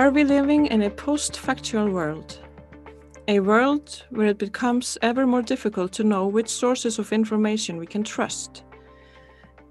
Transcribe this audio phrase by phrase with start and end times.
[0.00, 2.38] Are we living in a post factual world?
[3.28, 7.86] A world where it becomes ever more difficult to know which sources of information we
[7.86, 8.64] can trust,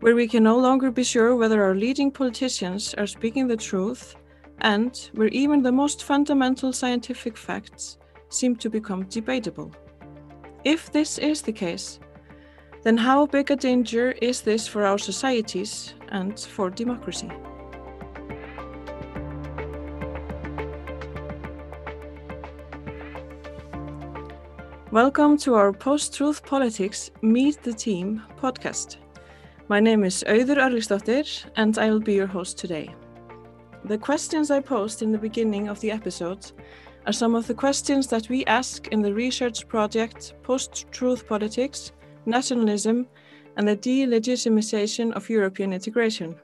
[0.01, 4.17] where we can no longer be sure whether our leading politicians are speaking the truth,
[4.61, 7.97] and where even the most fundamental scientific facts
[8.29, 9.71] seem to become debatable.
[10.63, 11.99] If this is the case,
[12.83, 17.31] then how big a danger is this for our societies and for democracy?
[24.91, 28.97] Welcome to our Post Truth Politics Meet the Team podcast.
[29.67, 32.95] My name is Auður Arliksdóttir and I will be your host today.
[33.85, 36.51] The questions I posed in the beginning of the episode
[37.05, 41.91] are some of the questions that we ask in the research project Post Truth Politics,
[42.25, 43.05] Nationalism,
[43.57, 46.35] and the Delegitimization of European Integration.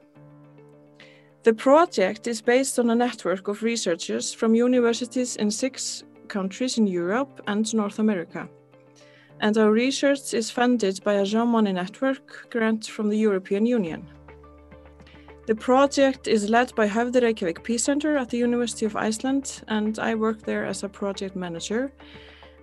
[1.41, 6.87] The project is based on a network of researchers from universities in six countries in
[6.87, 8.49] Europe and North America.
[9.39, 14.07] And our research is funded by a Jean Monnet Network grant from the European Union.
[15.47, 19.99] The project is led by Höfði Reykjavík Peace Center at the University of Iceland, and
[19.99, 21.91] I work there as a project manager.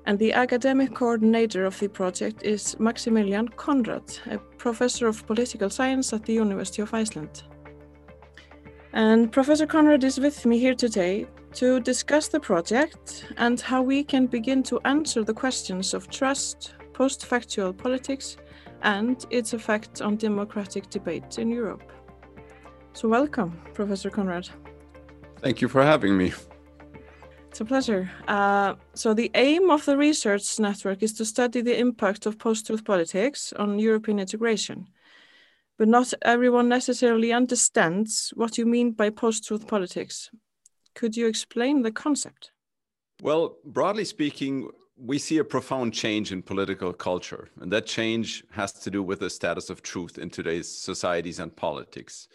[0.07, 6.13] And the academic coordinator of the project is Maximilian Conrad, a professor of political science
[6.13, 7.45] at the University of Iceland.
[8.93, 14.03] And Professor Conrad is with me here today to discuss the project and how we
[14.03, 18.37] can begin to answer the questions of trust, post factual politics,
[18.83, 21.83] and its effect on democratic debate in Europe.
[22.95, 24.49] So, welcome, Professor Conrad.
[25.41, 26.33] Thank you for having me.
[27.49, 28.11] It's a pleasure.
[28.29, 32.67] Uh, so, the aim of the research network is to study the impact of post
[32.67, 34.89] truth politics on European integration.
[35.79, 40.31] But not everyone necessarily understands what you mean by post truth politics.
[40.95, 42.51] Could you explain the concept?
[43.23, 48.73] Well, broadly speaking, we see a profound change in political culture, and that change has
[48.73, 52.29] to do with the status of truth in today's societies and politics.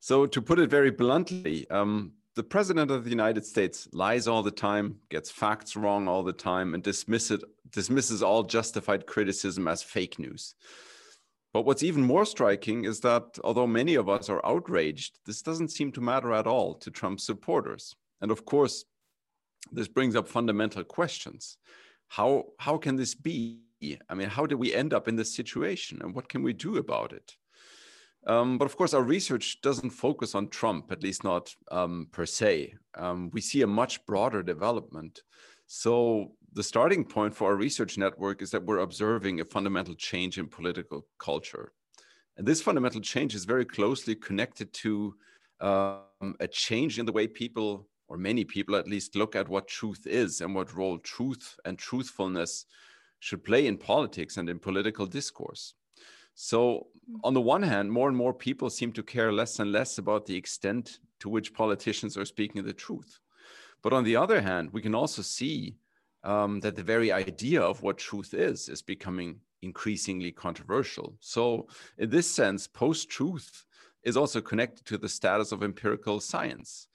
[0.00, 4.42] So, to put it very bluntly, um, the president of the United States lies all
[4.42, 9.68] the time, gets facts wrong all the time, and dismiss it, dismisses all justified criticism
[9.68, 10.54] as fake news.
[11.52, 15.72] But what's even more striking is that although many of us are outraged, this doesn't
[15.72, 17.96] seem to matter at all to Trump's supporters.
[18.20, 18.84] And of course,
[19.72, 21.58] this brings up fundamental questions.
[22.08, 23.60] How, how can this be?
[24.08, 26.76] I mean, how did we end up in this situation and what can we do
[26.76, 27.36] about it?
[28.26, 32.26] Um, but of course, our research doesn't focus on Trump, at least not um, per
[32.26, 32.74] se.
[32.96, 35.22] Um, we see a much broader development.
[35.66, 40.38] So the starting point for our research network is that we're observing a fundamental change
[40.38, 41.72] in political culture.
[42.36, 45.14] And this fundamental change is very closely connected to
[45.60, 49.68] um, a change in the way people, or many people at least, look at what
[49.68, 52.66] truth is and what role truth and truthfulness
[53.20, 55.74] should play in politics and in political discourse.
[56.34, 56.86] So,
[57.22, 60.26] on the one hand, more and more people seem to care less and less about
[60.26, 63.20] the extent to which politicians are speaking the truth.
[63.82, 65.76] But on the other hand, we can also see
[66.24, 71.16] um, that the very idea of what truth is is becoming increasingly controversial.
[71.20, 73.66] So, in this sense, post truth
[74.02, 76.88] is also connected to the status of empirical science.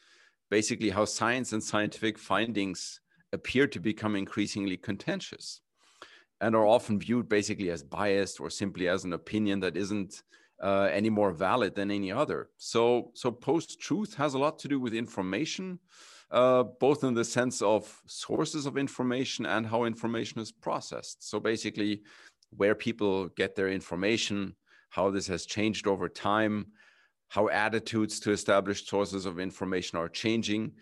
[0.50, 3.00] Basically, how science and scientific findings
[3.34, 5.62] appear to become increasingly contentious
[6.42, 10.24] and are often viewed basically as biased or simply as an opinion that isn't
[10.62, 12.50] uh, any more valid than any other.
[12.58, 15.80] So, so post truth has a lot to do with information
[16.36, 21.28] uh, both in the sense of sources of information and how information is processed.
[21.28, 22.02] So basically,
[22.50, 24.54] where people get their information,
[24.90, 26.68] how this has changed over time,
[27.30, 30.74] how attitudes to established sources of information are changing,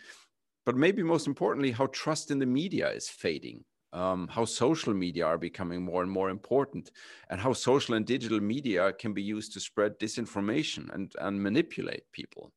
[0.66, 3.64] but maybe most importantly, how trust in the media is fading.
[3.94, 6.90] Um, how social media are becoming more and more important,
[7.30, 12.12] and how social and digital media can be used to spread disinformation and, and manipulate
[12.12, 12.52] people.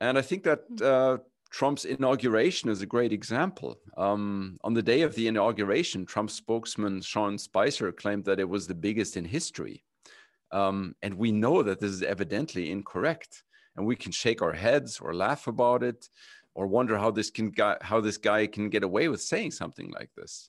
[0.00, 0.84] And I think that hmm.
[0.84, 1.18] uh,
[1.50, 3.78] Trump's inauguration is a great example.
[3.96, 8.66] Um, on the day of the inauguration, Trump spokesman Sean Spicer claimed that it was
[8.66, 9.84] the biggest in history.
[10.52, 13.44] Um, and we know that this is evidently incorrect.
[13.76, 16.08] And we can shake our heads or laugh about it
[16.54, 17.52] or wonder how this, can
[17.82, 20.48] how this guy can get away with saying something like this.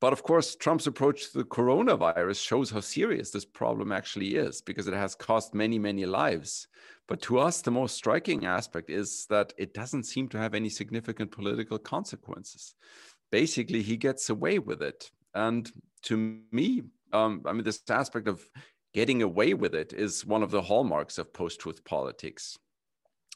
[0.00, 4.62] But of course, Trump's approach to the coronavirus shows how serious this problem actually is
[4.62, 6.68] because it has cost many, many lives.
[7.06, 10.70] But to us, the most striking aspect is that it doesn't seem to have any
[10.70, 12.74] significant political consequences.
[13.30, 15.10] Basically, he gets away with it.
[15.34, 15.70] And
[16.04, 16.82] to me,
[17.12, 18.42] um, I mean, this aspect of
[18.94, 22.58] getting away with it is one of the hallmarks of post truth politics.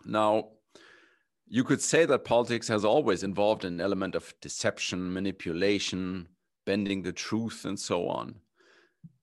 [0.06, 0.48] Now,
[1.46, 6.28] you could say that politics has always involved an element of deception, manipulation,
[6.64, 8.36] bending the truth, and so on.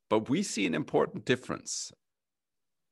[0.09, 1.91] But we see an important difference.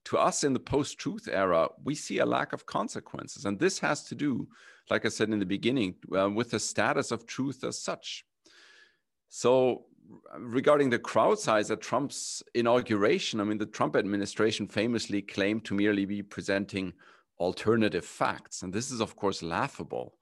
[0.05, 3.45] To us in the post truth era, we see a lack of consequences.
[3.45, 4.47] And this has to do,
[4.89, 8.25] like I said in the beginning, uh, with the status of truth as such.
[9.27, 9.85] So,
[10.39, 15.75] regarding the crowd size at Trump's inauguration, I mean, the Trump administration famously claimed to
[15.75, 16.93] merely be presenting
[17.39, 18.63] alternative facts.
[18.63, 20.15] And this is, of course, laughable,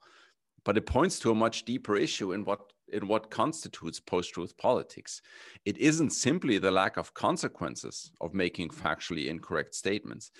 [0.64, 2.60] but it points to a much deeper issue in what
[2.92, 5.22] in what constitutes post-truth politics.
[5.64, 10.30] It isn't simply the lack of consequences of making factually incorrect statements.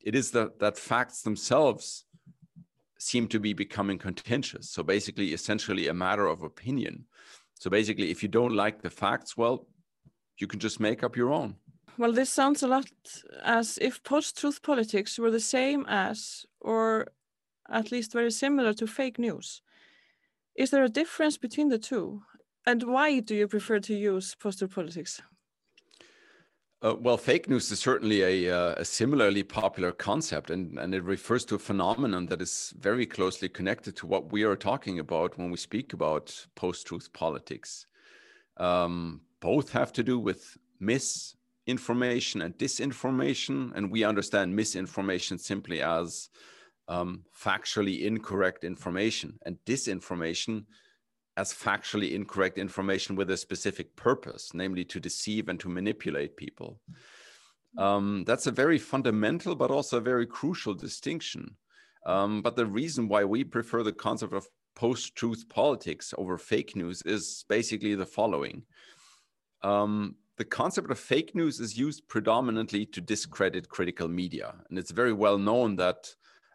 [0.00, 2.04] It is that that facts themselves
[2.98, 4.70] seem to be becoming contentious.
[4.70, 7.06] So basically, essentially a matter of opinion.
[7.54, 9.66] So basically, if you don't like the facts, well,
[10.38, 11.56] you can just make up your own.
[11.98, 12.86] Well, this sounds a lot
[13.44, 17.08] as if post truth politics were the same as, or
[17.68, 19.62] at least very similar to fake news.
[20.54, 22.22] Is there a difference between the two?
[22.66, 25.20] And why do you prefer to use post truth politics?
[26.82, 31.04] Uh, well, fake news is certainly a, uh, a, similarly popular concept, and, and it
[31.04, 35.38] refers to a phenomenon that is very closely connected to what we are talking about
[35.38, 37.86] when we speak about post truth politics.
[38.56, 46.30] Um, both have to do with misinformation and disinformation, and we understand misinformation simply as
[46.88, 50.64] um, factually incorrect information, and disinformation
[51.36, 56.78] as factually incorrect information with a specific purpose, namely to deceive and to manipulate people.
[57.78, 61.56] Um, that's a very fundamental, but also a very crucial distinction.
[62.04, 66.76] Um, but the reason why we prefer the concept of post truth politics over fake
[66.76, 68.64] news is basically the following.
[69.62, 74.54] Um, the concept of fake news is used predominantly to discredit critical media.
[74.68, 76.08] And it's very well known that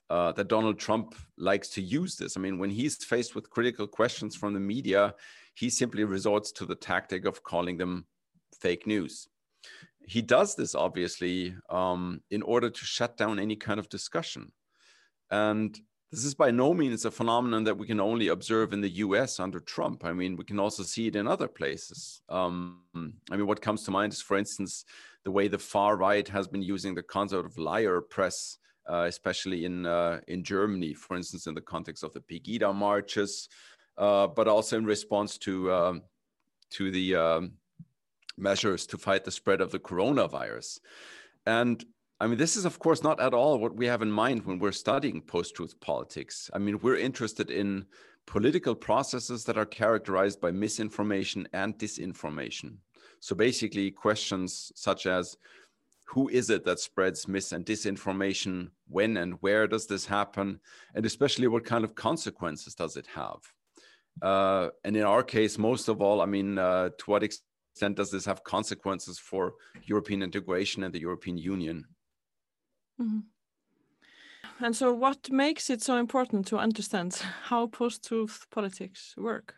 [0.10, 2.38] uh, that Donald Trump likes to use this.
[2.38, 5.14] I mean, when he's faced with critical questions from the media,
[5.56, 8.06] he simply resorts to the tactic of calling them
[8.62, 9.28] fake news.
[10.06, 14.52] He does this obviously um, in order to shut down any kind of discussion.
[15.30, 15.78] And
[16.12, 19.40] this is by no means a phenomenon that we can only observe in the US
[19.40, 20.06] under Trump.
[20.06, 22.22] I mean, we can also see it in other places.
[22.30, 22.80] Um,
[23.30, 24.86] I mean, what comes to mind is, for instance,
[25.26, 28.58] the way the far right has been using the concept of liar press,
[28.90, 33.50] uh, especially in, uh, in Germany, for instance, in the context of the Pegida marches,
[33.98, 36.02] uh, but also in response to, um,
[36.72, 37.54] to the um,
[38.38, 40.80] measures to fight the spread of the coronavirus.
[41.46, 41.84] And
[42.20, 44.60] I mean, this is, of course, not at all what we have in mind when
[44.60, 46.50] we're studying post truth politics.
[46.54, 47.86] I mean, we're interested in
[48.26, 52.78] political processes that are characterized by misinformation and disinformation.
[53.20, 55.38] So basically, questions such as
[56.08, 58.72] who is it that spreads mis and disinformation?
[58.88, 60.60] When and where does this happen?
[60.96, 63.40] And especially, what kind of consequences does it have?
[64.22, 68.10] Uh, and in our case, most of all, I mean, uh, to what extent does
[68.10, 71.86] this have consequences for European integration and the European Union?
[73.00, 73.20] Mm-hmm.
[74.66, 79.56] And so, what makes it so important to understand how post truth politics work?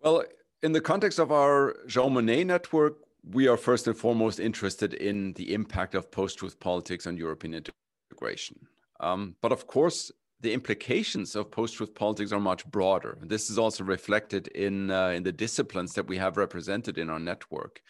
[0.00, 0.24] Well,
[0.62, 2.96] in the context of our Jean Monnet network,
[3.30, 7.62] we are first and foremost interested in the impact of post truth politics on European
[8.10, 8.56] integration.
[9.00, 13.18] Um, but of course, the implications of post truth politics are much broader.
[13.22, 17.18] This is also reflected in, uh, in the disciplines that we have represented in our
[17.18, 17.82] network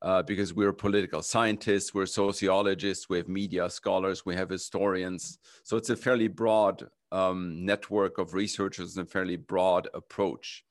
[0.00, 5.38] uh, because we're political scientists, we're sociologists, we have media scholars, we have historians.
[5.62, 10.64] So it's a fairly broad um, network of researchers and a fairly broad approach.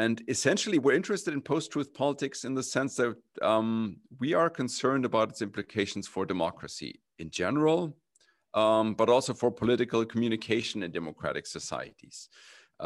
[0.00, 4.48] And essentially, we're interested in post truth politics in the sense that um, we are
[4.48, 7.94] concerned about its implications for democracy in general,
[8.54, 12.30] um, but also for political communication in democratic societies,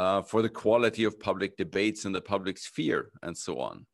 [0.00, 3.86] uh, for the quality of public debates in the public sphere, and so on.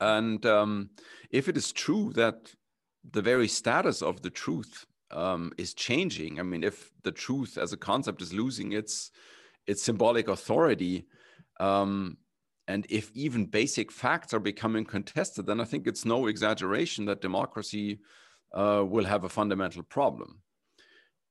[0.00, 0.90] And um,
[1.30, 2.52] if it is true that
[3.08, 7.72] the very status of the truth um, is changing, I mean, if the truth as
[7.72, 9.12] a concept is losing its
[9.68, 11.06] its symbolic authority,
[11.60, 12.16] um,
[12.66, 17.20] and if even basic facts are becoming contested, then I think it's no exaggeration that
[17.20, 18.00] democracy
[18.54, 20.40] uh, will have a fundamental problem.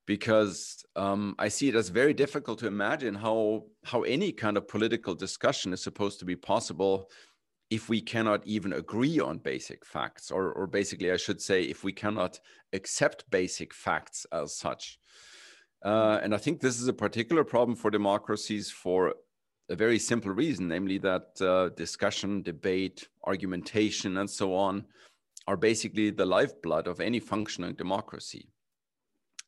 [0.06, 4.68] Because um, I see it as very difficult to imagine how how any kind of
[4.68, 7.10] political discussion is supposed to be possible
[7.70, 11.84] if we cannot even agree on basic facts, or, or basically, I should say, if
[11.84, 12.40] we cannot
[12.74, 15.00] accept basic facts as such.
[15.86, 19.14] Uh, and I think this is a particular problem for democracies for
[19.70, 24.86] a very simple reason, namely that uh, discussion, debate, argumentation, and so on
[25.48, 28.50] are basically the lifeblood of any functioning democracy.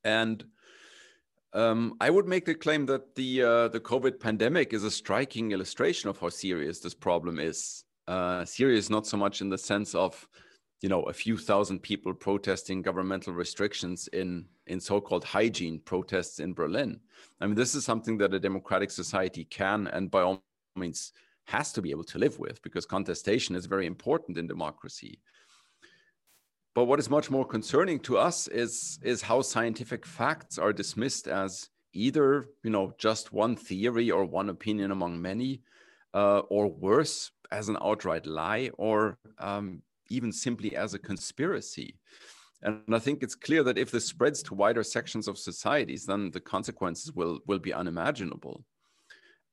[0.03, 0.43] And
[1.53, 5.51] Um, I would make the claim that the uh, the COVID pandemic is a striking
[5.51, 7.85] illustration of how serious this problem is.
[8.07, 10.27] Uh, serious not so much in the sense of,
[10.81, 16.53] you know, a few thousand people protesting governmental restrictions in in so-called hygiene protests in
[16.53, 16.99] Berlin.
[17.39, 20.43] I mean, this is something that a democratic society can and by all
[20.75, 21.13] means
[21.45, 25.19] has to be able to live with because contestation is very important in democracy.
[26.73, 31.27] But what is much more concerning to us is, is how scientific facts are dismissed
[31.27, 35.61] as either, you know, just one theory or one opinion among many,
[36.13, 41.95] uh, or worse, as an outright lie, or um, even simply as a conspiracy.
[42.63, 46.29] And I think it's clear that if this spreads to wider sections of societies, then
[46.31, 48.63] the consequences will, will be unimaginable.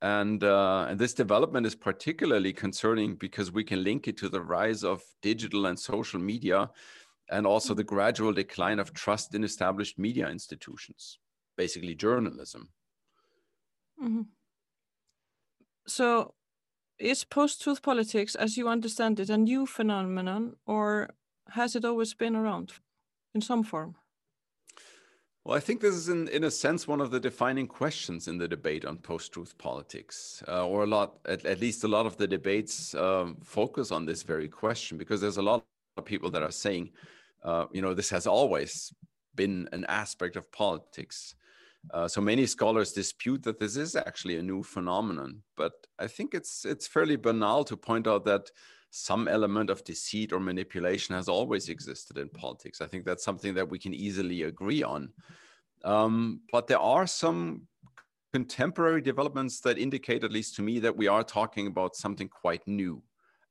[0.02, 4.42] And, uh, and this development is particularly concerning because we can link it to the
[4.42, 6.70] rise of digital and social media
[7.30, 11.18] and also the gradual decline of trust in established media institutions,
[11.56, 12.68] basically journalism.
[14.02, 14.22] Mm-hmm.
[15.86, 16.34] So,
[16.99, 21.11] is post truth politics, as you understand it, a new phenomenon, or
[21.50, 22.73] has it always been around
[23.35, 23.95] in some form?
[25.45, 28.37] Well, I think this is, in, in a sense, one of the defining questions in
[28.37, 32.05] the debate on post truth politics, uh, or a lot, at, at, least a lot
[32.05, 35.64] of the debates um, focus on this very question, because there's a lot
[35.97, 36.90] of people that are saying,
[37.45, 38.93] uh, you know, this has always
[39.37, 41.35] been an aspect of politics.
[41.92, 46.35] Uh, so many scholars dispute that this is actually a new phenomenon, but I think
[46.35, 48.50] it's it's fairly banal to point out that
[48.90, 52.80] some element of deceit or manipulation has always existed in politics.
[52.80, 55.11] I think that's something that we can easily agree on.
[55.85, 57.68] Um, but there are some
[58.32, 62.66] contemporary developments that indicate, at least to me, that we are talking about something quite
[62.66, 63.02] new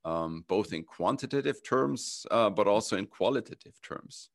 [0.07, 4.29] um, both in quantitative terms, uh, but also in qualitative terms.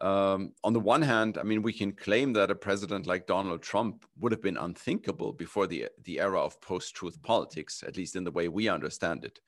[0.00, 3.62] Um, on the one hand, I mean, we can claim that a president like Donald
[3.62, 8.14] Trump would have been unthinkable before the, the era of post truth politics, at least
[8.14, 9.40] in the way we understand it.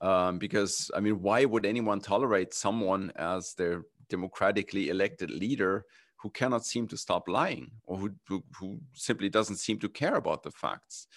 [0.00, 5.84] Um, because, I mean, why would anyone tolerate someone as their democratically elected leader
[6.16, 10.14] who cannot seem to stop lying or who, who, who simply doesn't seem to care
[10.14, 11.08] about the facts?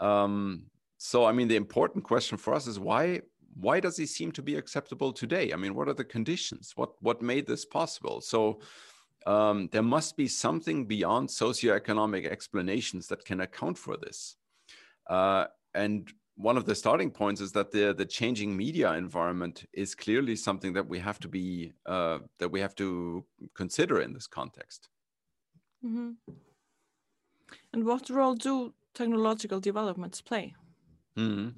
[0.00, 0.66] Um,
[0.98, 3.20] so i mean the important question for us is why
[3.60, 5.52] why does he seem to be acceptable today?
[5.52, 6.72] I mean what are the conditions?
[6.76, 8.20] What what made this possible?
[8.20, 8.60] So
[9.26, 14.36] um, there must be something beyond socioeconomic explanations that can account for this.
[15.08, 19.94] Uh, and one of the starting points is that the the changing media environment is
[19.94, 23.24] clearly something that we have to be uh, that we have to
[23.54, 24.88] consider in this context.
[25.84, 26.10] Mm-hmm.
[27.72, 30.56] and what role do technological developments play?
[31.16, 31.54] Mm.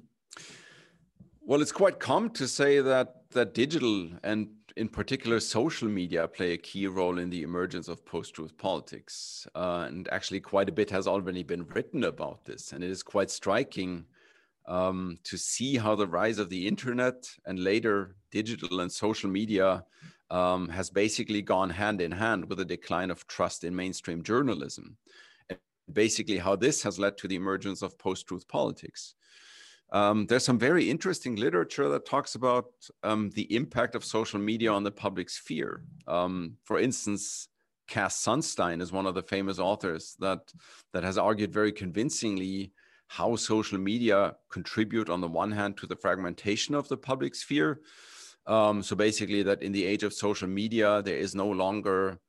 [1.43, 6.53] Well, it's quite common to say that that digital and in particular social media play
[6.53, 10.89] a key role in the emergence of post-truth politics, uh, and actually quite a bit
[10.91, 14.05] has already been written about this, and it is quite striking
[14.67, 19.83] um, to see how the rise of the internet and later digital and social media
[20.29, 24.95] um, has basically gone hand in hand with the decline of trust in mainstream journalism.
[25.49, 25.57] And
[25.91, 29.15] basically, how this has led to the emergence of post truth politics.
[29.91, 32.67] Um, there's some very interesting literature that talks about
[33.03, 35.83] um, the impact of social media on the public sphere.
[36.07, 37.49] Um, for instance,
[37.87, 40.53] Cass Sunstein is one of the famous authors that
[40.93, 42.71] that has argued very convincingly
[43.07, 47.81] how social media contribute on the one hand to the fragmentation of the public sphere.
[48.47, 52.19] Um, so basically, that in the age of social media, there is no longer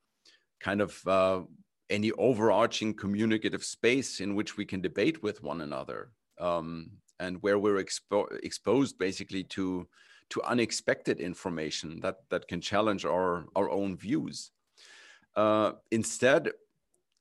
[0.58, 1.42] kind of uh,
[1.88, 6.10] any overarching communicative space in which we can debate with one another.
[6.40, 6.90] Um,
[7.22, 9.86] and where we're expo exposed basically to
[10.32, 14.50] to unexpected information that that can challenge our our own views.
[15.36, 16.50] Uh, instead,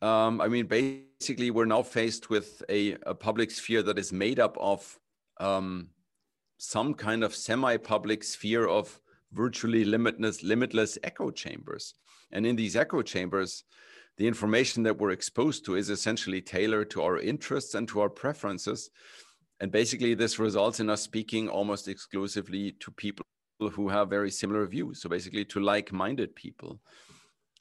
[0.02, 4.40] um, I mean, basically, we're now faced with a, a public sphere that is made
[4.40, 5.00] up of
[5.40, 5.90] um,
[6.58, 9.00] some kind of semi-public sphere of
[9.32, 11.94] virtually limitless limitless echo chambers,
[12.32, 13.64] and in these echo chambers.
[14.18, 18.10] The information that we're exposed to is essentially tailored to our interests and to our
[18.10, 18.90] preferences,
[19.62, 23.24] and basically, this results in us speaking almost exclusively to people
[23.60, 25.00] who have very similar views.
[25.00, 26.80] So basically, to like-minded people.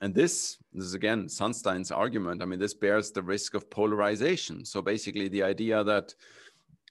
[0.00, 2.40] And this, this is again Sunstein's argument.
[2.40, 4.64] I mean, this bears the risk of polarization.
[4.64, 6.14] So basically, the idea that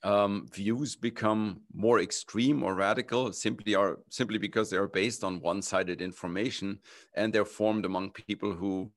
[0.04, 5.42] um, views become more extreme or radical simply are simply because they are based on
[5.42, 6.80] one-sided information
[7.16, 8.92] and they're formed among people who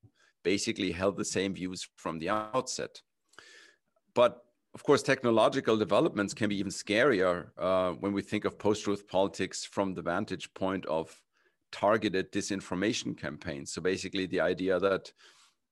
[0.45, 3.01] basically held the same views from the outset.
[4.15, 8.85] But of course, technological developments can be even scarier uh, when we think of post
[8.85, 11.21] truth politics from the vantage point of
[11.71, 13.73] targeted disinformation campaigns.
[13.73, 15.13] So basically, the idea that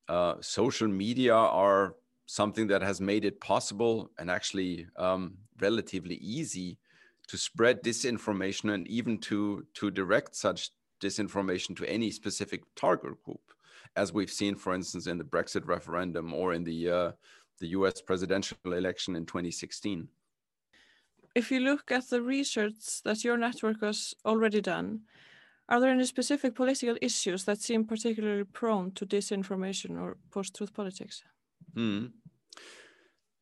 [0.09, 1.95] uh, social media are
[2.27, 6.79] something that has made it possible and actually um, relatively easy
[7.29, 13.41] to spread disinformation and even to to direct such disinformation to any specific target group,
[13.97, 17.13] as we've seen, for instance, in the Brexit referendum or in the uh,
[17.61, 18.01] the U.S.
[18.01, 20.09] presidential election in 2016.
[21.35, 25.03] If you look at the research that your network has already done,
[25.69, 31.23] are there any specific political issues that seem particularly prone to disinformation or post-truth politics?
[31.77, 32.11] Mm.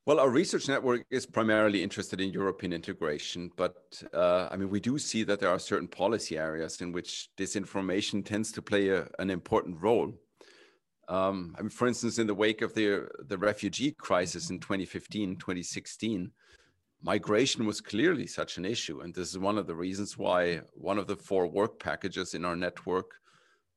[0.05, 4.81] Well, our research network is primarily interested in European integration, but uh, I mean, we
[4.81, 9.07] do see that there are certain policy areas in which disinformation tends to play a,
[9.19, 10.13] an important role.
[11.09, 15.37] Um, I mean, for instance, in the wake of the, the refugee crisis in 2015,
[15.37, 16.31] 2016,
[17.03, 19.01] migration was clearly such an issue.
[19.01, 22.45] And this is one of the reasons why one of the four work packages in
[22.45, 23.13] our network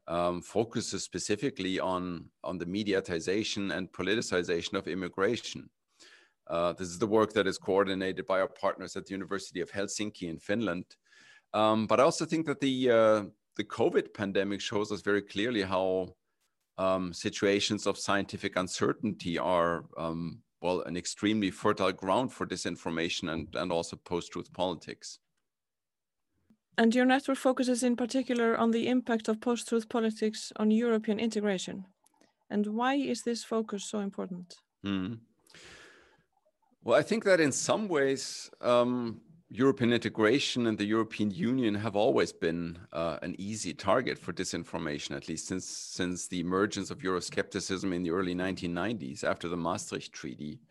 [0.07, 5.69] um, focuses specifically on, on the mediatization and politicization of immigration.
[6.47, 9.71] Uh, this is the work that is coordinated by our partners at the University of
[9.71, 10.85] Helsinki in Finland.
[11.53, 13.23] Um, but I also think that the uh,
[13.57, 16.15] the COVID pandemic shows us very clearly how
[16.81, 23.55] um, situations of scientific uncertainty are um, well an extremely fertile ground for disinformation and
[23.55, 25.19] and also post-truth politics.
[26.77, 31.85] And your network focuses in particular on the impact of post-truth politics on European integration.
[32.50, 34.55] And why is this focus so important?
[34.85, 35.19] Mm.
[36.83, 39.21] Well, I think that in some ways, um,
[39.53, 45.13] European integration and the European Union have always been uh, an easy target for disinformation,
[45.13, 50.14] at least since since the emergence of Euroscepticism in the early 1990s after the Maastricht
[50.14, 50.61] Treaty.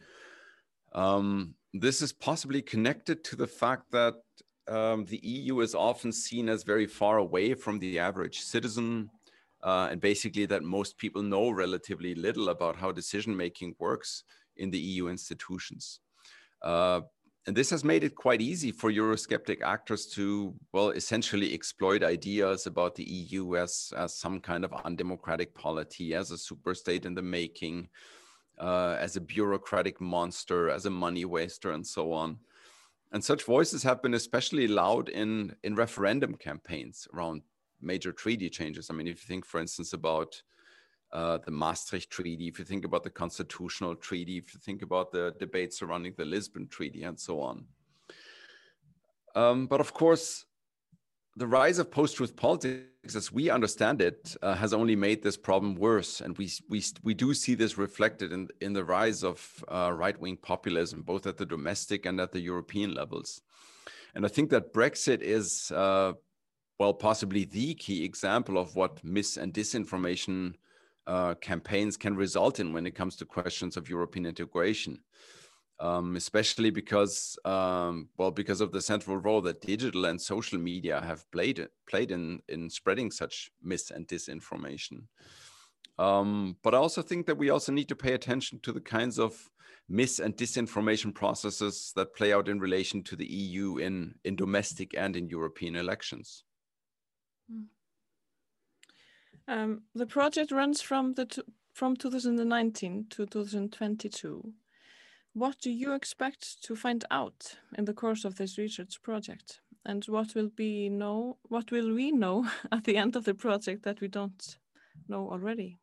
[0.95, 4.15] Um, this is possibly connected to the fact that
[4.67, 9.11] um, the EU is often seen as very far away from the average citizen,
[9.63, 14.25] uh, and basically that most people know relatively little about how decision making works
[14.57, 16.01] in the EU institutions.
[16.63, 17.03] Uh,
[17.47, 22.67] and this has made it quite easy for Eurosceptic actors to, well, essentially exploit ideas
[22.67, 27.23] about the EU as, as some kind of undemocratic polity, as a superstate in the
[27.23, 27.89] making,
[28.59, 32.37] uh, as a bureaucratic monster, as a money waster, and so on.
[33.13, 37.43] And such voices have been especially loud in, in referendum campaigns around
[37.81, 38.91] major treaty changes.
[38.91, 40.41] I mean, if you think, for instance, about
[41.13, 45.13] uh, the Maastricht Treaty, if you think about the Constitutional Treaty, if you think about
[45.13, 47.65] the debate surrounding the Lisbon Treaty, and so on.
[49.35, 50.45] Um, but of course,
[51.37, 55.75] the rise of post-truth politics, as we understand it, uh, has only made this problem
[55.75, 59.93] worse, and we we we do see this reflected in in the rise of uh,
[59.93, 63.43] right-wing populism, both at the domestic and at the European levels.
[64.15, 66.13] And I think that Brexit is, uh,
[66.81, 70.55] well, possibly the key example of what mis and disinformation
[71.11, 75.01] uh, campaigns can result in when it comes to questions of European integration.
[75.81, 81.01] Um, especially because, um, well, because of the central role that digital and social media
[81.01, 85.05] have played played in in spreading such mis and disinformation.
[85.99, 89.19] Um, but I also think that we also need to pay attention to the kinds
[89.19, 89.33] of
[89.89, 94.95] mis and disinformation processes that play out in relation to the EU in in domestic
[94.97, 96.45] and in European elections.
[97.51, 97.65] Mm.
[99.51, 101.27] Um, the project runs from the
[101.73, 104.53] from 2019 to 2022.
[105.33, 109.61] What do you expect to find out in the course of this research project?
[109.85, 113.83] And what will be know what will we know at the end of the project
[113.83, 114.59] that we don't
[115.09, 115.79] know already?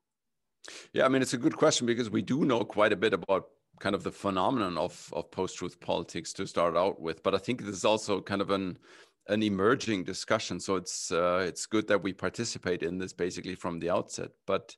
[0.93, 3.49] Yeah, I mean it's a good question because we do know quite a bit about
[3.81, 7.61] kind of the phenomenon of of post-truth politics to start out with, but I think
[7.61, 8.77] this is also kind of an
[9.29, 10.59] an emerging discussion.
[10.59, 14.31] So it's uh, it's good that we participate in this basically from the outset.
[14.45, 14.75] But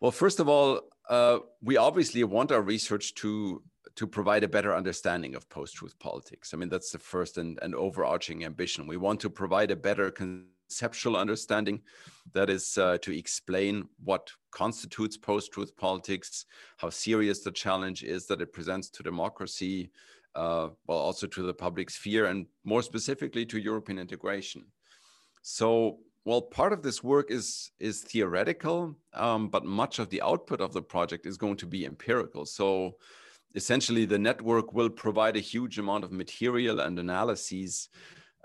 [0.00, 3.62] well, first of all, uh, we obviously want our research to
[3.96, 6.54] to provide a better understanding of post-truth politics.
[6.54, 8.86] I mean, that's the first and, and overarching ambition.
[8.86, 11.80] We want to provide a better conceptual understanding
[12.32, 16.46] that is uh, to explain what constitutes post-truth politics,
[16.76, 19.90] how serious the challenge is that it presents to democracy,
[20.38, 24.64] uh, well, also to the public sphere and more specifically to European integration.
[25.42, 30.60] So, well, part of this work is is theoretical, um, but much of the output
[30.60, 32.46] of the project is going to be empirical.
[32.46, 32.96] So,
[33.54, 37.88] essentially, the network will provide a huge amount of material and analyses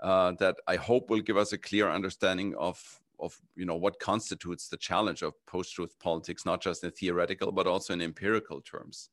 [0.00, 2.76] uh, that I hope will give us a clear understanding of
[3.20, 7.66] of you know what constitutes the challenge of post-truth politics, not just in theoretical but
[7.66, 9.10] also in empirical terms.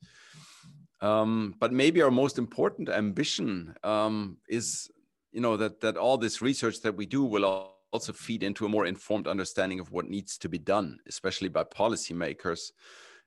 [1.01, 4.89] Um, but maybe our most important ambition um, is,
[5.31, 8.69] you know, that that all this research that we do will also feed into a
[8.69, 12.71] more informed understanding of what needs to be done, especially by policymakers,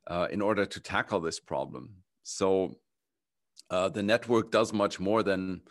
[0.07, 1.91] uh, in order to tackle this problem.
[2.23, 2.77] So
[3.71, 5.63] uh, the network does much more than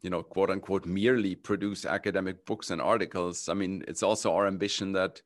[0.00, 4.46] you know quote unquote merely produce academic books and articles i mean it's also our
[4.46, 5.22] ambition that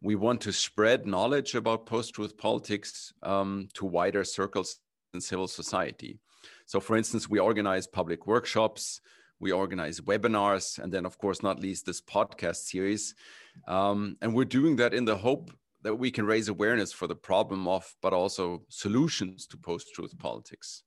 [0.00, 4.80] we want to spread knowledge about post-truth politics um, to wider circles
[5.20, 6.18] civil society.
[6.66, 9.00] So for instance we organize public workshops
[9.40, 13.14] we organize webinars and then of course not least this podcast series.
[13.68, 15.50] Um, and we're doing that in the hope
[15.82, 20.82] that we can raise awareness for the problem of but also solutions to post-truth politics.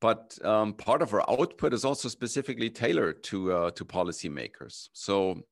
[0.00, 4.88] But um, part of our output is also specifically tailored to uh, to policymakers.
[4.92, 5.42] So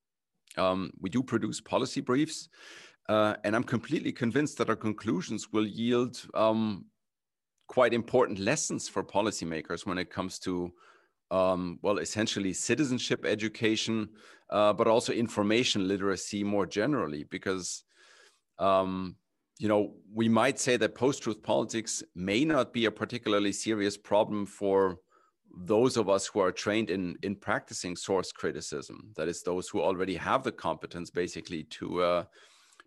[0.57, 2.51] um, we do produce policy briefs,
[3.09, 6.85] uh, and I'm completely convinced that our conclusions will yield um,
[7.67, 10.73] quite important lessons for policymakers when it comes to
[11.31, 14.09] um, well, essentially citizenship education,
[14.51, 17.85] uh, but also information literacy more generally, because
[18.59, 19.17] um,
[19.59, 24.47] you know, we might say that post-truth politics may not be a particularly serious problem
[24.47, 24.99] for
[25.57, 29.13] those of us who are trained in in practicing source criticism.
[29.17, 32.25] That is, those who already have the competence, basically, to uh,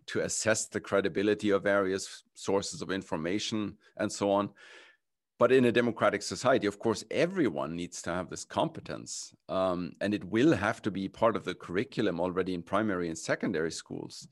[0.08, 4.50] to assess the credibility of various sources of information and so on.
[5.38, 10.12] But in a democratic society, of course, everyone needs to have this competence, um, and
[10.12, 14.26] it will have to be part of the curriculum already in primary and secondary schools.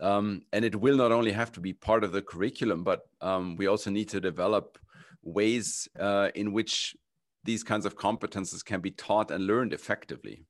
[0.00, 3.56] Um, and it will not only have to be part of the curriculum, but um,
[3.56, 4.78] we also need to develop
[5.22, 6.96] ways uh, in which
[7.44, 10.46] these kinds of competences can be taught and learned effectively.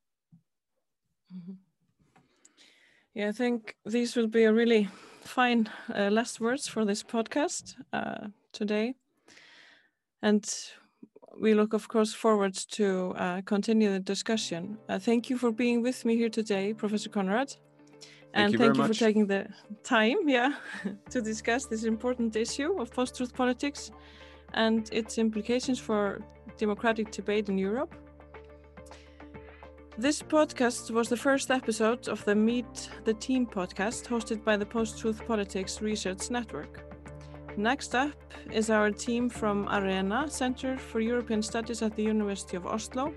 [1.34, 1.67] Mm -hmm.
[3.18, 4.88] Yeah, I think these will be a really
[5.24, 8.94] fine uh, last words for this podcast uh, today.
[10.22, 10.48] And
[11.40, 14.78] we look, of course, forward to uh, continue the discussion.
[14.88, 17.48] Uh, thank you for being with me here today, Professor Conrad.
[17.48, 19.48] Thank and you thank you for taking the
[19.82, 20.52] time, yeah,
[21.10, 23.90] to discuss this important issue of post-truth politics
[24.54, 26.22] and its implications for
[26.56, 27.96] democratic debate in Europe.
[30.00, 34.64] This podcast was the first episode of the Meet the Team podcast hosted by the
[34.64, 36.84] Post Truth Politics Research Network.
[37.56, 38.14] Next up
[38.52, 43.12] is our team from ARENA, Center for European Studies at the University of Oslo,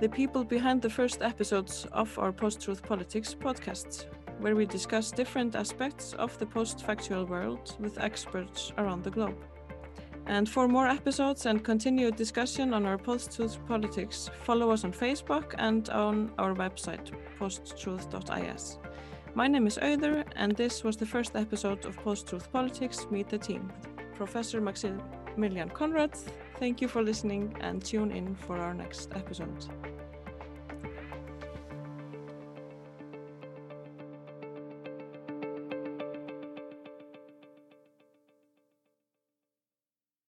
[0.00, 4.06] the people behind the first episodes of our Post Truth Politics podcasts,
[4.40, 9.44] where we discuss different aspects of the post factual world with experts around the globe.
[10.26, 14.92] And for more episodes and continued discussion on our Post Truth Politics, follow us on
[14.92, 18.78] Facebook and on our website, posttruth.is.
[19.34, 23.28] My name is Auður, and this was the first episode of Post Truth Politics Meet
[23.28, 23.70] the Team.
[24.14, 26.16] Professor Maximilian Conrad,
[26.58, 29.66] thank you for listening and tune in for our next episode.